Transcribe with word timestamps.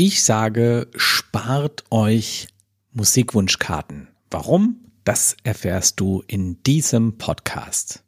Ich 0.00 0.22
sage, 0.22 0.86
spart 0.94 1.82
euch 1.90 2.46
Musikwunschkarten. 2.92 4.06
Warum? 4.30 4.76
Das 5.02 5.36
erfährst 5.42 5.98
du 5.98 6.22
in 6.28 6.62
diesem 6.62 7.18
Podcast. 7.18 8.04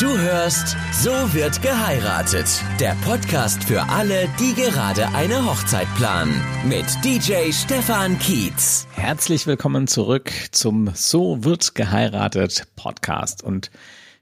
Du 0.00 0.06
hörst 0.06 0.78
So 1.02 1.10
wird 1.34 1.60
geheiratet. 1.60 2.46
Der 2.80 2.96
Podcast 3.04 3.64
für 3.64 3.82
alle, 3.90 4.26
die 4.40 4.54
gerade 4.54 5.08
eine 5.08 5.44
Hochzeit 5.44 5.94
planen. 5.96 6.40
Mit 6.66 6.86
DJ 7.04 7.52
Stefan 7.52 8.18
Kietz. 8.18 8.86
Herzlich 8.92 9.46
willkommen 9.46 9.86
zurück 9.86 10.32
zum 10.50 10.90
So 10.94 11.44
wird 11.44 11.74
geheiratet 11.74 12.68
Podcast. 12.74 13.42
Und 13.44 13.70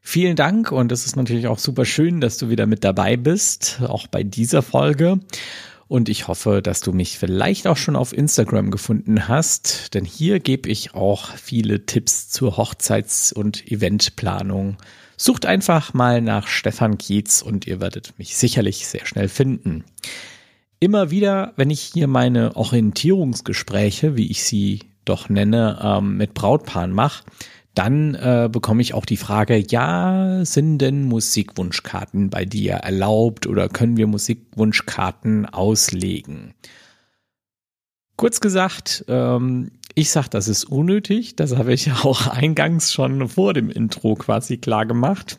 Vielen 0.04 0.34
Dank 0.34 0.72
und 0.72 0.90
es 0.90 1.06
ist 1.06 1.14
natürlich 1.14 1.46
auch 1.46 1.60
super 1.60 1.84
schön, 1.84 2.20
dass 2.20 2.36
du 2.36 2.50
wieder 2.50 2.66
mit 2.66 2.82
dabei 2.82 3.16
bist, 3.16 3.80
auch 3.86 4.08
bei 4.08 4.24
dieser 4.24 4.60
Folge. 4.60 5.20
Und 5.86 6.08
ich 6.08 6.26
hoffe, 6.26 6.60
dass 6.60 6.80
du 6.80 6.92
mich 6.92 7.18
vielleicht 7.18 7.68
auch 7.68 7.76
schon 7.76 7.94
auf 7.94 8.12
Instagram 8.12 8.72
gefunden 8.72 9.28
hast, 9.28 9.94
denn 9.94 10.04
hier 10.04 10.40
gebe 10.40 10.68
ich 10.68 10.94
auch 10.94 11.28
viele 11.36 11.86
Tipps 11.86 12.28
zur 12.30 12.56
Hochzeits- 12.56 13.32
und 13.32 13.70
Eventplanung. 13.70 14.76
Sucht 15.16 15.46
einfach 15.46 15.94
mal 15.94 16.20
nach 16.20 16.48
Stefan 16.48 16.98
Kietz 16.98 17.40
und 17.40 17.68
ihr 17.68 17.80
werdet 17.80 18.18
mich 18.18 18.36
sicherlich 18.36 18.88
sehr 18.88 19.06
schnell 19.06 19.28
finden. 19.28 19.84
Immer 20.80 21.12
wieder, 21.12 21.52
wenn 21.56 21.70
ich 21.70 21.80
hier 21.80 22.08
meine 22.08 22.56
Orientierungsgespräche, 22.56 24.16
wie 24.16 24.30
ich 24.32 24.42
sie 24.42 24.80
doch 25.04 25.28
nenne, 25.28 25.78
ähm, 25.80 26.16
mit 26.16 26.34
Brautpaaren 26.34 26.92
mache, 26.92 27.22
dann 27.74 28.14
äh, 28.14 28.48
bekomme 28.52 28.82
ich 28.82 28.94
auch 28.94 29.06
die 29.06 29.16
Frage, 29.16 29.56
ja, 29.56 30.44
sind 30.44 30.78
denn 30.78 31.04
Musikwunschkarten 31.04 32.28
bei 32.28 32.44
dir 32.44 32.74
erlaubt 32.74 33.46
oder 33.46 33.68
können 33.68 33.96
wir 33.96 34.06
Musikwunschkarten 34.06 35.46
auslegen? 35.46 36.54
Kurz 38.16 38.40
gesagt, 38.40 39.04
ähm, 39.08 39.70
ich 39.94 40.10
sage, 40.10 40.28
das 40.30 40.48
ist 40.48 40.64
unnötig. 40.64 41.36
Das 41.36 41.56
habe 41.56 41.72
ich 41.72 41.90
auch 42.04 42.26
eingangs 42.26 42.92
schon 42.92 43.28
vor 43.28 43.54
dem 43.54 43.70
Intro 43.70 44.14
quasi 44.14 44.58
klar 44.58 44.86
gemacht. 44.86 45.38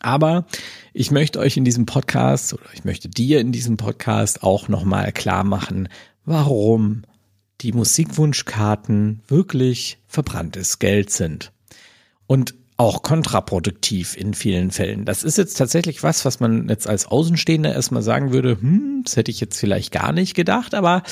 Aber 0.00 0.46
ich 0.92 1.10
möchte 1.10 1.40
euch 1.40 1.56
in 1.56 1.64
diesem 1.64 1.86
Podcast 1.86 2.54
oder 2.54 2.62
ich 2.72 2.84
möchte 2.84 3.08
dir 3.08 3.40
in 3.40 3.50
diesem 3.50 3.76
Podcast 3.76 4.44
auch 4.44 4.68
nochmal 4.68 5.10
klar 5.10 5.42
machen, 5.42 5.88
warum 6.24 7.02
die 7.60 7.72
Musikwunschkarten 7.72 9.20
wirklich 9.26 9.98
verbranntes 10.06 10.78
Geld 10.78 11.10
sind. 11.10 11.52
Und 12.26 12.54
auch 12.78 13.02
kontraproduktiv 13.02 14.16
in 14.16 14.34
vielen 14.34 14.70
Fällen. 14.70 15.04
Das 15.04 15.24
ist 15.24 15.36
jetzt 15.36 15.54
tatsächlich 15.54 16.04
was, 16.04 16.24
was 16.24 16.38
man 16.38 16.68
jetzt 16.68 16.88
als 16.88 17.06
Außenstehender 17.06 17.74
erstmal 17.74 18.02
sagen 18.02 18.32
würde, 18.32 18.60
hm, 18.60 19.02
das 19.04 19.16
hätte 19.16 19.32
ich 19.32 19.40
jetzt 19.40 19.58
vielleicht 19.58 19.90
gar 19.90 20.12
nicht 20.12 20.34
gedacht, 20.34 20.76
aber 20.76 21.02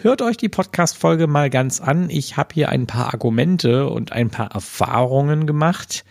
hört 0.00 0.22
euch 0.22 0.38
die 0.38 0.48
Podcast-Folge 0.48 1.26
mal 1.26 1.50
ganz 1.50 1.82
an. 1.82 2.08
Ich 2.08 2.38
habe 2.38 2.54
hier 2.54 2.70
ein 2.70 2.86
paar 2.86 3.12
Argumente 3.12 3.90
und 3.90 4.12
ein 4.12 4.30
paar 4.30 4.52
Erfahrungen 4.52 5.46
gemacht, 5.46 6.06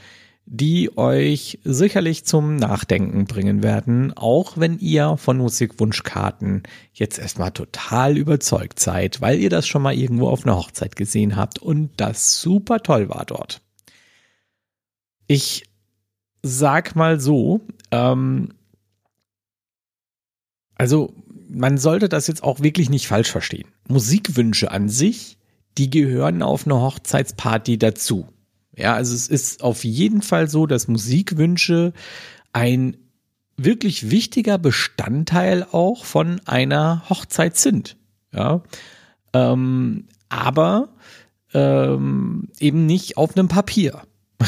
die 0.54 0.98
euch 0.98 1.60
sicherlich 1.64 2.26
zum 2.26 2.58
Nachdenken 2.58 3.24
bringen 3.24 3.64
werden, 3.64 4.12
auch 4.18 4.58
wenn 4.58 4.80
ihr 4.80 5.16
von 5.16 5.38
Musikwunschkarten 5.38 6.64
jetzt 6.94 7.20
erstmal 7.20 7.52
total 7.52 8.18
überzeugt 8.18 8.78
seid, 8.78 9.22
weil 9.22 9.40
ihr 9.40 9.50
das 9.50 9.66
schon 9.66 9.82
mal 9.82 9.94
irgendwo 9.94 10.28
auf 10.28 10.46
einer 10.46 10.58
Hochzeit 10.58 10.98
gesehen 10.98 11.38
habt 11.38 11.60
und 11.60 11.92
das 11.96 12.42
super 12.42 12.84
toll 12.84 13.08
war 13.08 13.24
dort. 13.24 13.62
Ich 15.26 15.64
sag 16.44 16.98
mal 16.98 17.22
so, 17.22 17.62
ähm, 17.92 18.50
also 20.76 21.14
man 21.48 21.78
sollte 21.78 22.10
das 22.10 22.28
jetzt 22.28 22.44
auch 22.44 22.60
wirklich 22.60 22.90
nicht 22.90 23.08
falsch 23.08 23.32
verstehen. 23.32 23.70
Musikwünsche 23.88 24.70
an 24.70 24.90
sich, 24.90 25.38
die 25.78 25.90
gehören 25.90 26.42
auf 26.42 26.66
eine 26.66 26.82
Hochzeitsparty 26.82 27.78
dazu. 27.78 28.28
Ja, 28.76 28.96
also 28.96 29.14
es 29.14 29.28
ist 29.28 29.64
auf 29.64 29.84
jeden 29.84 30.22
Fall 30.22 30.50
so, 30.50 30.66
dass 30.66 30.88
Musikwünsche 30.88 31.94
ein 32.54 32.98
wirklich 33.58 34.10
wichtiger 34.10 34.58
Bestandteil 34.58 35.66
auch 35.72 36.06
von 36.06 36.42
einer 36.46 37.04
Hochzeit 37.10 37.58
sind. 37.58 37.98
Ja, 38.34 38.64
ähm, 39.34 40.08
aber 40.30 40.90
ähm, 41.54 42.48
eben 42.60 42.86
nicht 42.86 43.18
auf 43.18 43.36
einem 43.36 43.48
Papier. 43.48 44.02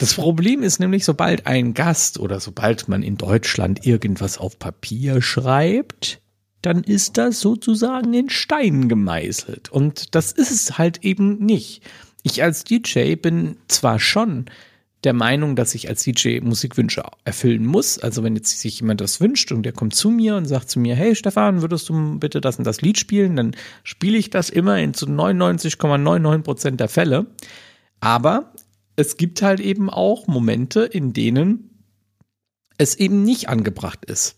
Das 0.00 0.14
Problem 0.14 0.62
ist 0.62 0.78
nämlich, 0.78 1.04
sobald 1.04 1.48
ein 1.48 1.74
Gast 1.74 2.20
oder 2.20 2.38
sobald 2.38 2.88
man 2.88 3.02
in 3.02 3.16
Deutschland 3.16 3.84
irgendwas 3.84 4.38
auf 4.38 4.60
Papier 4.60 5.20
schreibt, 5.20 6.20
dann 6.62 6.84
ist 6.84 7.18
das 7.18 7.40
sozusagen 7.40 8.14
in 8.14 8.30
Stein 8.30 8.88
gemeißelt. 8.88 9.70
Und 9.70 10.14
das 10.14 10.30
ist 10.30 10.52
es 10.52 10.78
halt 10.78 11.04
eben 11.04 11.44
nicht. 11.44 11.82
Ich 12.22 12.42
als 12.42 12.64
DJ 12.64 13.14
bin 13.14 13.56
zwar 13.68 13.98
schon 14.00 14.46
der 15.04 15.12
Meinung, 15.12 15.54
dass 15.54 15.74
ich 15.74 15.88
als 15.88 16.02
DJ 16.02 16.40
Musikwünsche 16.40 17.04
erfüllen 17.24 17.64
muss. 17.64 17.98
Also 17.98 18.24
wenn 18.24 18.34
jetzt 18.34 18.58
sich 18.58 18.80
jemand 18.80 19.00
das 19.00 19.20
wünscht 19.20 19.52
und 19.52 19.62
der 19.62 19.72
kommt 19.72 19.94
zu 19.94 20.10
mir 20.10 20.36
und 20.36 20.46
sagt 20.46 20.70
zu 20.70 20.80
mir, 20.80 20.96
hey 20.96 21.14
Stefan, 21.14 21.62
würdest 21.62 21.88
du 21.88 22.18
bitte 22.18 22.40
das 22.40 22.58
und 22.58 22.66
das 22.66 22.80
Lied 22.80 22.98
spielen, 22.98 23.36
dann 23.36 23.56
spiele 23.84 24.18
ich 24.18 24.30
das 24.30 24.50
immer 24.50 24.78
in 24.78 24.94
zu 24.94 25.06
99,99 25.06 26.42
Prozent 26.42 26.80
der 26.80 26.88
Fälle. 26.88 27.26
Aber 28.00 28.52
es 28.96 29.16
gibt 29.16 29.42
halt 29.42 29.60
eben 29.60 29.88
auch 29.88 30.26
Momente, 30.26 30.80
in 30.80 31.12
denen 31.12 31.70
es 32.76 32.96
eben 32.96 33.22
nicht 33.22 33.48
angebracht 33.48 34.04
ist, 34.04 34.36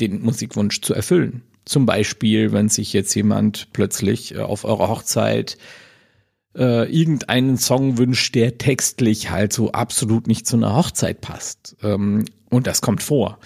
den 0.00 0.22
Musikwunsch 0.22 0.80
zu 0.80 0.94
erfüllen. 0.94 1.42
Zum 1.64 1.86
Beispiel, 1.86 2.52
wenn 2.52 2.68
sich 2.68 2.92
jetzt 2.92 3.14
jemand 3.14 3.68
plötzlich 3.72 4.34
äh, 4.34 4.38
auf 4.38 4.64
eurer 4.64 4.88
Hochzeit 4.88 5.54
äh, 5.54 5.89
irgendeinen 6.58 7.58
Song 7.58 7.98
wünscht, 7.98 8.34
der 8.34 8.58
textlich 8.58 9.30
halt 9.30 9.52
so 9.52 9.72
absolut 9.72 10.26
nicht 10.26 10.46
zu 10.46 10.56
einer 10.56 10.74
Hochzeit 10.74 11.20
passt. 11.20 11.76
Ähm, 11.82 12.24
und 12.50 12.66
das 12.66 12.80
kommt 12.80 13.02
vor. 13.02 13.38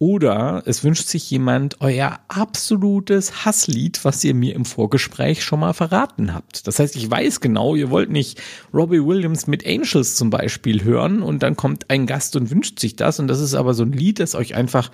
Oder 0.00 0.62
es 0.64 0.82
wünscht 0.82 1.08
sich 1.08 1.30
jemand 1.30 1.82
euer 1.82 2.20
absolutes 2.28 3.44
Hasslied, 3.44 4.02
was 4.02 4.24
ihr 4.24 4.32
mir 4.32 4.54
im 4.54 4.64
Vorgespräch 4.64 5.44
schon 5.44 5.60
mal 5.60 5.74
verraten 5.74 6.32
habt. 6.32 6.66
Das 6.66 6.78
heißt, 6.78 6.96
ich 6.96 7.10
weiß 7.10 7.40
genau, 7.40 7.74
ihr 7.74 7.90
wollt 7.90 8.10
nicht 8.10 8.40
Robbie 8.72 9.04
Williams 9.04 9.46
mit 9.46 9.66
Angels 9.66 10.16
zum 10.16 10.30
Beispiel 10.30 10.84
hören 10.84 11.22
und 11.22 11.42
dann 11.42 11.54
kommt 11.54 11.90
ein 11.90 12.06
Gast 12.06 12.34
und 12.34 12.50
wünscht 12.50 12.78
sich 12.80 12.96
das 12.96 13.20
und 13.20 13.28
das 13.28 13.40
ist 13.40 13.52
aber 13.52 13.74
so 13.74 13.82
ein 13.82 13.92
Lied, 13.92 14.20
das 14.20 14.34
euch 14.34 14.54
einfach 14.54 14.90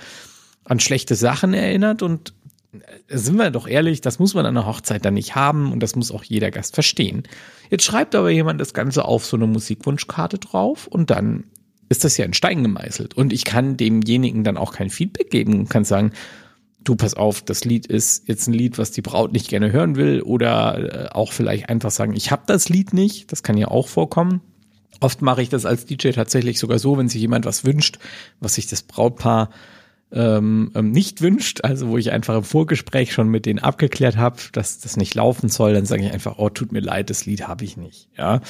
an 0.64 0.80
schlechte 0.80 1.14
Sachen 1.14 1.54
erinnert 1.54 2.02
und 2.02 2.30
äh, 2.30 2.45
sind 3.08 3.36
wir 3.36 3.50
doch 3.50 3.66
ehrlich, 3.66 4.00
das 4.00 4.18
muss 4.18 4.34
man 4.34 4.46
an 4.46 4.56
einer 4.56 4.66
Hochzeit 4.66 5.04
dann 5.04 5.14
nicht 5.14 5.34
haben 5.34 5.72
und 5.72 5.80
das 5.80 5.96
muss 5.96 6.12
auch 6.12 6.24
jeder 6.24 6.50
Gast 6.50 6.74
verstehen. 6.74 7.24
Jetzt 7.70 7.84
schreibt 7.84 8.14
aber 8.14 8.30
jemand 8.30 8.60
das 8.60 8.74
Ganze 8.74 9.04
auf 9.04 9.24
so 9.24 9.36
eine 9.36 9.46
Musikwunschkarte 9.46 10.38
drauf 10.38 10.86
und 10.86 11.10
dann 11.10 11.44
ist 11.88 12.04
das 12.04 12.16
ja 12.16 12.24
in 12.24 12.34
Stein 12.34 12.62
gemeißelt. 12.62 13.14
Und 13.14 13.32
ich 13.32 13.44
kann 13.44 13.76
demjenigen 13.76 14.44
dann 14.44 14.56
auch 14.56 14.72
kein 14.72 14.90
Feedback 14.90 15.30
geben 15.30 15.54
und 15.54 15.70
kann 15.70 15.84
sagen, 15.84 16.12
du 16.82 16.96
pass 16.96 17.14
auf, 17.14 17.42
das 17.42 17.64
Lied 17.64 17.86
ist 17.86 18.28
jetzt 18.28 18.46
ein 18.46 18.52
Lied, 18.54 18.78
was 18.78 18.90
die 18.90 19.02
Braut 19.02 19.32
nicht 19.32 19.48
gerne 19.48 19.72
hören 19.72 19.96
will 19.96 20.22
oder 20.22 21.06
äh, 21.06 21.08
auch 21.12 21.32
vielleicht 21.32 21.68
einfach 21.68 21.90
sagen, 21.90 22.14
ich 22.14 22.30
habe 22.30 22.42
das 22.46 22.68
Lied 22.68 22.92
nicht, 22.92 23.32
das 23.32 23.42
kann 23.42 23.56
ja 23.56 23.68
auch 23.68 23.88
vorkommen. 23.88 24.40
Oft 25.00 25.20
mache 25.20 25.42
ich 25.42 25.48
das 25.48 25.66
als 25.66 25.84
DJ 25.84 26.10
tatsächlich 26.10 26.58
sogar 26.58 26.78
so, 26.78 26.96
wenn 26.96 27.08
sich 27.08 27.20
jemand 27.20 27.44
was 27.44 27.64
wünscht, 27.64 27.98
was 28.40 28.54
sich 28.54 28.66
das 28.66 28.82
Brautpaar 28.82 29.50
ähm, 29.50 29.56
ähm, 30.12 30.70
nicht 30.74 31.20
wünscht, 31.20 31.64
also 31.64 31.88
wo 31.88 31.98
ich 31.98 32.12
einfach 32.12 32.36
im 32.36 32.44
Vorgespräch 32.44 33.12
schon 33.12 33.28
mit 33.28 33.46
denen 33.46 33.58
abgeklärt 33.58 34.16
habe, 34.16 34.36
dass 34.52 34.78
das 34.78 34.96
nicht 34.96 35.14
laufen 35.14 35.48
soll, 35.48 35.74
dann 35.74 35.86
sage 35.86 36.04
ich 36.04 36.12
einfach, 36.12 36.38
oh, 36.38 36.48
tut 36.48 36.72
mir 36.72 36.80
leid, 36.80 37.10
das 37.10 37.26
Lied 37.26 37.48
habe 37.48 37.64
ich 37.64 37.76
nicht. 37.76 38.08
Ja. 38.16 38.40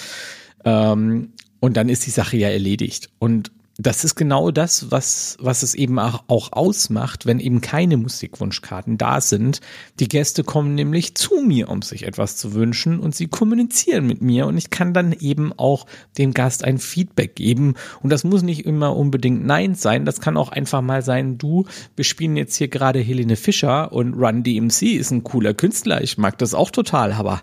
Ähm, 0.64 1.32
und 1.60 1.76
dann 1.76 1.88
ist 1.88 2.06
die 2.06 2.10
Sache 2.10 2.36
ja 2.36 2.48
erledigt. 2.48 3.10
Und 3.18 3.50
das 3.78 4.04
ist 4.04 4.14
genau 4.14 4.50
das, 4.50 4.90
was, 4.90 5.36
was 5.38 5.62
es 5.62 5.74
eben 5.74 5.98
auch, 5.98 6.52
ausmacht, 6.52 7.26
wenn 7.26 7.40
eben 7.40 7.60
keine 7.60 7.96
Musikwunschkarten 7.98 8.96
da 8.96 9.20
sind. 9.20 9.60
Die 10.00 10.08
Gäste 10.08 10.44
kommen 10.44 10.74
nämlich 10.74 11.14
zu 11.14 11.42
mir, 11.42 11.68
um 11.68 11.82
sich 11.82 12.04
etwas 12.04 12.36
zu 12.36 12.54
wünschen 12.54 12.98
und 12.98 13.14
sie 13.14 13.26
kommunizieren 13.26 14.06
mit 14.06 14.22
mir 14.22 14.46
und 14.46 14.56
ich 14.56 14.70
kann 14.70 14.94
dann 14.94 15.12
eben 15.12 15.52
auch 15.52 15.86
dem 16.16 16.32
Gast 16.32 16.64
ein 16.64 16.78
Feedback 16.78 17.36
geben. 17.36 17.74
Und 18.02 18.10
das 18.10 18.24
muss 18.24 18.42
nicht 18.42 18.64
immer 18.64 18.96
unbedingt 18.96 19.44
Nein 19.44 19.74
sein. 19.74 20.06
Das 20.06 20.20
kann 20.20 20.36
auch 20.36 20.50
einfach 20.50 20.80
mal 20.80 21.02
sein, 21.02 21.36
du, 21.36 21.66
wir 21.96 22.04
spielen 22.04 22.36
jetzt 22.36 22.56
hier 22.56 22.68
gerade 22.68 23.00
Helene 23.00 23.36
Fischer 23.36 23.92
und 23.92 24.14
Run 24.14 24.42
DMC 24.42 24.96
ist 24.96 25.10
ein 25.10 25.22
cooler 25.22 25.52
Künstler. 25.52 26.02
Ich 26.02 26.16
mag 26.16 26.38
das 26.38 26.54
auch 26.54 26.70
total, 26.70 27.12
aber 27.12 27.42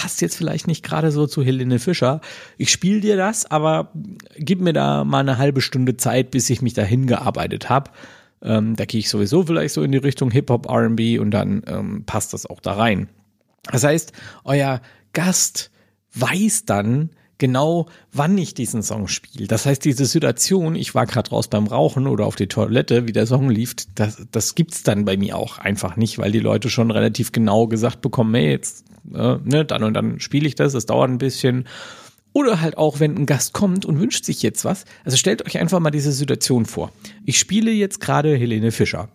passt 0.00 0.22
jetzt 0.22 0.36
vielleicht 0.36 0.66
nicht 0.66 0.82
gerade 0.82 1.10
so 1.10 1.26
zu 1.26 1.42
Helene 1.42 1.78
Fischer. 1.78 2.22
Ich 2.56 2.72
spiele 2.72 3.00
dir 3.00 3.18
das, 3.18 3.50
aber 3.50 3.92
gib 4.38 4.62
mir 4.62 4.72
da 4.72 5.04
mal 5.04 5.18
eine 5.18 5.36
halbe 5.36 5.60
Stunde 5.60 5.98
Zeit, 5.98 6.30
bis 6.30 6.48
ich 6.48 6.62
mich 6.62 6.72
dahin 6.72 7.06
gearbeitet 7.06 7.68
habe. 7.68 7.90
Ähm, 8.42 8.76
da 8.76 8.86
gehe 8.86 9.00
ich 9.00 9.10
sowieso 9.10 9.42
vielleicht 9.42 9.74
so 9.74 9.82
in 9.82 9.92
die 9.92 9.98
Richtung 9.98 10.30
Hip-Hop, 10.30 10.70
RB 10.70 11.20
und 11.20 11.32
dann 11.32 11.62
ähm, 11.66 12.04
passt 12.06 12.32
das 12.32 12.46
auch 12.46 12.60
da 12.60 12.72
rein. 12.72 13.10
Das 13.70 13.84
heißt, 13.84 14.12
euer 14.44 14.80
Gast 15.12 15.70
weiß 16.14 16.64
dann 16.64 17.10
genau, 17.40 17.86
wann 18.12 18.38
ich 18.38 18.54
diesen 18.54 18.84
Song 18.84 19.08
spiele. 19.08 19.48
Das 19.48 19.66
heißt, 19.66 19.84
diese 19.84 20.04
Situation, 20.04 20.76
ich 20.76 20.94
war 20.94 21.06
gerade 21.06 21.30
raus 21.30 21.48
beim 21.48 21.66
Rauchen 21.66 22.06
oder 22.06 22.26
auf 22.26 22.36
die 22.36 22.46
Toilette, 22.46 23.08
wie 23.08 23.12
der 23.12 23.26
Song 23.26 23.50
lief, 23.50 23.74
das, 23.96 24.24
das 24.30 24.54
gibt's 24.54 24.84
dann 24.84 25.04
bei 25.04 25.16
mir 25.16 25.36
auch 25.36 25.58
einfach 25.58 25.96
nicht, 25.96 26.18
weil 26.18 26.30
die 26.30 26.38
Leute 26.38 26.70
schon 26.70 26.92
relativ 26.92 27.32
genau 27.32 27.66
gesagt 27.66 28.00
bekommen, 28.02 28.32
hey, 28.34 28.50
jetzt, 28.50 28.84
äh, 29.12 29.38
ne, 29.42 29.64
dann 29.64 29.82
und 29.82 29.94
dann 29.94 30.20
spiele 30.20 30.46
ich 30.46 30.54
das, 30.54 30.74
es 30.74 30.86
dauert 30.86 31.10
ein 31.10 31.18
bisschen. 31.18 31.64
Oder 32.32 32.60
halt 32.60 32.78
auch, 32.78 33.00
wenn 33.00 33.16
ein 33.16 33.26
Gast 33.26 33.54
kommt 33.54 33.84
und 33.84 33.98
wünscht 33.98 34.24
sich 34.24 34.40
jetzt 34.42 34.64
was. 34.64 34.84
Also 35.04 35.16
stellt 35.16 35.44
euch 35.44 35.58
einfach 35.58 35.80
mal 35.80 35.90
diese 35.90 36.12
Situation 36.12 36.64
vor. 36.64 36.92
Ich 37.24 37.40
spiele 37.40 37.72
jetzt 37.72 38.00
gerade 38.00 38.36
Helene 38.36 38.70
Fischer. 38.70 39.08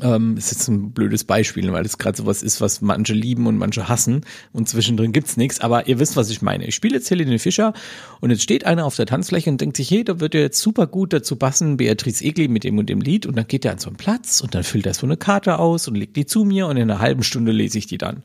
Ähm, 0.00 0.36
ist 0.36 0.52
jetzt 0.52 0.68
ein 0.68 0.92
blödes 0.92 1.24
Beispiel, 1.24 1.72
weil 1.72 1.84
es 1.84 1.98
gerade 1.98 2.16
sowas 2.16 2.42
ist, 2.42 2.60
was 2.60 2.80
manche 2.80 3.14
lieben 3.14 3.46
und 3.46 3.56
manche 3.56 3.88
hassen 3.88 4.20
und 4.52 4.68
zwischendrin 4.68 5.12
gibt's 5.12 5.36
nichts. 5.36 5.60
Aber 5.60 5.88
ihr 5.88 5.98
wisst, 5.98 6.16
was 6.16 6.30
ich 6.30 6.40
meine. 6.40 6.66
Ich 6.66 6.74
spiele 6.74 6.94
jetzt 6.94 7.10
Helene 7.10 7.38
Fischer 7.38 7.72
und 8.20 8.30
jetzt 8.30 8.42
steht 8.42 8.64
einer 8.64 8.84
auf 8.84 8.96
der 8.96 9.06
Tanzfläche 9.06 9.50
und 9.50 9.60
denkt 9.60 9.76
sich, 9.76 9.90
hey, 9.90 10.04
da 10.04 10.20
wird 10.20 10.34
ja 10.34 10.40
jetzt 10.40 10.60
super 10.60 10.86
gut 10.86 11.12
dazu 11.12 11.36
passen, 11.36 11.76
Beatrice 11.76 12.24
Egli 12.24 12.48
mit 12.48 12.64
dem 12.64 12.78
und 12.78 12.88
dem 12.88 13.00
Lied. 13.00 13.26
Und 13.26 13.36
dann 13.36 13.46
geht 13.46 13.64
er 13.64 13.72
an 13.72 13.78
so 13.78 13.88
einen 13.88 13.96
Platz 13.96 14.40
und 14.40 14.54
dann 14.54 14.62
füllt 14.62 14.86
er 14.86 14.94
so 14.94 15.06
eine 15.06 15.16
Karte 15.16 15.58
aus 15.58 15.88
und 15.88 15.96
legt 15.96 16.16
die 16.16 16.26
zu 16.26 16.44
mir 16.44 16.66
und 16.66 16.76
in 16.76 16.90
einer 16.90 17.00
halben 17.00 17.22
Stunde 17.22 17.52
lese 17.52 17.78
ich 17.78 17.86
die 17.86 17.98
dann. 17.98 18.22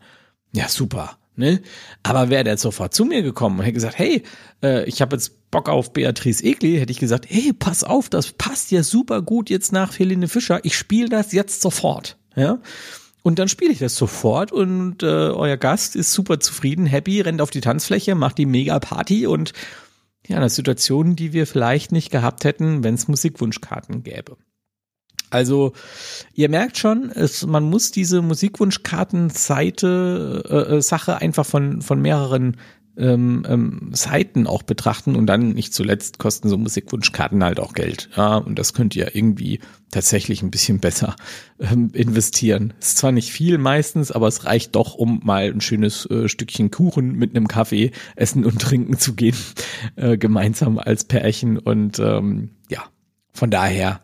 Ja, 0.51 0.69
super. 0.69 1.17
Ne? 1.35 1.61
Aber 2.03 2.29
wäre 2.29 2.43
der 2.43 2.57
sofort 2.57 2.93
zu 2.93 3.05
mir 3.05 3.23
gekommen 3.23 3.57
und 3.57 3.65
hätte 3.65 3.73
gesagt, 3.73 3.97
hey, 3.97 4.23
äh, 4.61 4.85
ich 4.85 5.01
habe 5.01 5.15
jetzt 5.15 5.49
Bock 5.49 5.67
auf 5.67 5.93
Beatrice 5.93 6.43
Egli, 6.43 6.77
hätte 6.77 6.91
ich 6.91 6.99
gesagt, 6.99 7.25
hey, 7.27 7.53
pass 7.53 7.83
auf, 7.83 8.09
das 8.09 8.31
passt 8.33 8.71
ja 8.71 8.83
super 8.83 9.21
gut 9.21 9.49
jetzt 9.49 9.71
nach 9.71 9.97
Helene 9.97 10.27
Fischer. 10.27 10.63
Ich 10.63 10.77
spiele 10.77 11.09
das 11.09 11.31
jetzt 11.31 11.61
sofort. 11.61 12.17
Ja. 12.35 12.59
Und 13.23 13.39
dann 13.39 13.47
spiele 13.47 13.71
ich 13.71 13.79
das 13.79 13.95
sofort 13.95 14.51
und 14.51 15.01
äh, 15.01 15.05
euer 15.05 15.57
Gast 15.57 15.95
ist 15.95 16.11
super 16.11 16.39
zufrieden, 16.39 16.85
happy, 16.85 17.21
rennt 17.21 17.41
auf 17.41 17.51
die 17.51 17.61
Tanzfläche, 17.61 18.15
macht 18.15 18.37
die 18.37 18.45
mega 18.45 18.79
Party 18.79 19.27
und 19.27 19.53
ja, 20.27 20.37
eine 20.37 20.49
Situation, 20.49 21.15
die 21.15 21.33
wir 21.33 21.47
vielleicht 21.47 21.91
nicht 21.91 22.11
gehabt 22.11 22.43
hätten, 22.43 22.83
wenn 22.83 22.95
es 22.95 23.07
Musikwunschkarten 23.07 24.03
gäbe. 24.03 24.37
Also 25.33 25.73
ihr 26.33 26.49
merkt 26.49 26.77
schon, 26.77 27.09
es, 27.09 27.45
man 27.45 27.63
muss 27.63 27.91
diese 27.91 28.21
Musikwunschkarten-Seite 28.21 30.43
äh, 30.49 30.75
äh, 30.75 30.81
Sache 30.81 31.17
einfach 31.17 31.45
von 31.45 31.81
von 31.81 32.01
mehreren 32.01 32.57
ähm, 32.95 33.43
ähm, 33.47 33.89
Seiten 33.93 34.45
auch 34.45 34.61
betrachten 34.61 35.15
und 35.15 35.25
dann 35.25 35.53
nicht 35.53 35.73
zuletzt 35.73 36.19
kosten 36.19 36.49
so 36.49 36.57
Musikwunschkarten 36.57 37.43
halt 37.43 37.59
auch 37.59 37.73
Geld. 37.73 38.11
Ja, 38.15 38.37
und 38.37 38.59
das 38.59 38.73
könnt 38.73 38.95
ihr 38.95 39.15
irgendwie 39.15 39.61
tatsächlich 39.89 40.43
ein 40.43 40.51
bisschen 40.51 40.79
besser 40.79 41.15
ähm, 41.59 41.89
investieren. 41.93 42.75
Ist 42.79 42.99
zwar 42.99 43.11
nicht 43.11 43.31
viel 43.31 43.57
meistens, 43.57 44.11
aber 44.11 44.27
es 44.27 44.45
reicht 44.45 44.75
doch, 44.75 44.93
um 44.93 45.21
mal 45.23 45.51
ein 45.51 45.61
schönes 45.61 46.05
äh, 46.11 46.29
Stückchen 46.29 46.69
Kuchen 46.69 47.13
mit 47.13 47.35
einem 47.35 47.47
Kaffee 47.47 47.89
essen 48.15 48.45
und 48.45 48.61
trinken 48.61 48.99
zu 48.99 49.15
gehen, 49.15 49.37
äh, 49.95 50.15
gemeinsam 50.17 50.77
als 50.77 51.05
Pärchen. 51.05 51.57
Und 51.57 51.97
ähm, 51.97 52.51
ja, 52.69 52.83
von 53.31 53.49
daher 53.49 54.01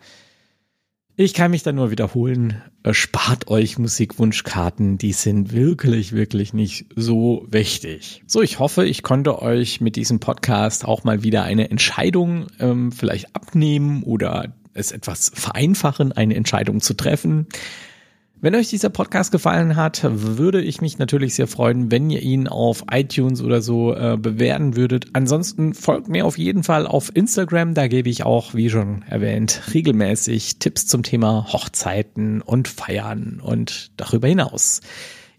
ich 1.25 1.33
kann 1.33 1.51
mich 1.51 1.63
da 1.63 1.73
nur 1.73 1.91
wiederholen, 1.91 2.61
äh, 2.83 2.93
spart 2.93 3.49
euch 3.49 3.77
Musikwunschkarten, 3.77 4.97
die 4.97 5.11
sind 5.11 5.51
wirklich, 5.51 6.13
wirklich 6.13 6.53
nicht 6.53 6.85
so 6.95 7.45
wichtig. 7.49 8.23
So, 8.25 8.41
ich 8.41 8.59
hoffe, 8.59 8.85
ich 8.85 9.03
konnte 9.03 9.41
euch 9.41 9.81
mit 9.81 9.97
diesem 9.97 10.21
Podcast 10.21 10.85
auch 10.85 11.03
mal 11.03 11.21
wieder 11.21 11.43
eine 11.43 11.69
Entscheidung 11.71 12.47
ähm, 12.61 12.93
vielleicht 12.93 13.35
abnehmen 13.35 14.03
oder 14.03 14.53
es 14.73 14.93
etwas 14.93 15.29
vereinfachen, 15.35 16.13
eine 16.13 16.35
Entscheidung 16.35 16.79
zu 16.79 16.93
treffen. 16.93 17.47
Wenn 18.41 18.55
euch 18.55 18.69
dieser 18.69 18.89
Podcast 18.89 19.33
gefallen 19.33 19.75
hat, 19.75 20.01
würde 20.03 20.61
ich 20.61 20.79
mich 20.79 20.97
natürlich 20.97 21.35
sehr 21.35 21.47
freuen, 21.47 21.91
wenn 21.91 22.09
ihr 22.09 22.21
ihn 22.21 22.47
auf 22.47 22.85
iTunes 22.89 23.41
oder 23.41 23.61
so 23.61 23.93
äh, 23.93 24.15
bewerten 24.17 24.77
würdet. 24.77 25.07
Ansonsten 25.11 25.73
folgt 25.73 26.07
mir 26.07 26.25
auf 26.25 26.37
jeden 26.37 26.63
Fall 26.63 26.87
auf 26.87 27.13
Instagram. 27.13 27.73
Da 27.73 27.87
gebe 27.89 28.09
ich 28.09 28.23
auch, 28.23 28.53
wie 28.53 28.69
schon 28.69 29.03
erwähnt, 29.09 29.61
regelmäßig 29.73 30.57
Tipps 30.59 30.87
zum 30.87 31.03
Thema 31.03 31.51
Hochzeiten 31.51 32.41
und 32.41 32.69
Feiern 32.69 33.41
und 33.43 33.91
darüber 33.97 34.29
hinaus. 34.29 34.79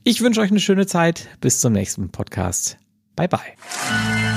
Ich 0.04 0.20
wünsche 0.20 0.42
euch 0.42 0.50
eine 0.50 0.60
schöne 0.60 0.86
Zeit. 0.86 1.28
Bis 1.40 1.60
zum 1.60 1.72
nächsten 1.72 2.10
Podcast. 2.10 2.76
Bye 3.16 3.28
bye. 3.28 4.29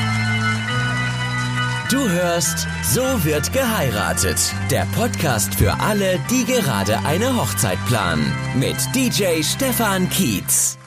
Du 1.89 2.09
hörst 2.09 2.68
So 2.83 3.01
wird 3.24 3.51
geheiratet. 3.53 4.38
Der 4.71 4.88
Podcast 4.95 5.56
für 5.56 5.80
alle, 5.80 6.19
die 6.30 6.45
gerade 6.45 7.00
eine 7.06 7.35
Hochzeit 7.35 7.77
planen. 7.88 8.31
Mit 8.56 8.77
DJ 8.95 9.44
Stefan 9.44 10.09
Kietz. 10.09 10.77